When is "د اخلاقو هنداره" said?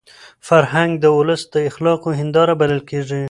1.53-2.53